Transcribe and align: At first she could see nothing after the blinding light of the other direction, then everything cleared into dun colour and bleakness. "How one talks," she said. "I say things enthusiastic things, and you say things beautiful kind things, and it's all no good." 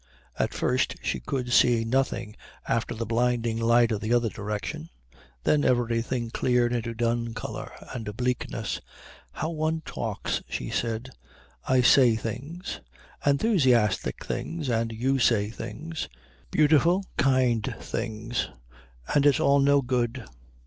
At 0.39 0.55
first 0.55 0.95
she 1.03 1.19
could 1.19 1.53
see 1.53 1.85
nothing 1.85 2.35
after 2.67 2.95
the 2.95 3.05
blinding 3.05 3.59
light 3.59 3.91
of 3.91 4.01
the 4.01 4.15
other 4.15 4.29
direction, 4.29 4.89
then 5.43 5.63
everything 5.63 6.31
cleared 6.31 6.73
into 6.73 6.95
dun 6.95 7.35
colour 7.35 7.71
and 7.93 8.17
bleakness. 8.17 8.81
"How 9.31 9.51
one 9.51 9.81
talks," 9.85 10.41
she 10.49 10.71
said. 10.71 11.11
"I 11.65 11.81
say 11.81 12.15
things 12.15 12.79
enthusiastic 13.23 14.25
things, 14.25 14.69
and 14.71 14.91
you 14.91 15.19
say 15.19 15.51
things 15.51 16.09
beautiful 16.49 17.05
kind 17.17 17.75
things, 17.79 18.49
and 19.13 19.23
it's 19.23 19.39
all 19.39 19.59
no 19.59 19.83
good." 19.83 20.25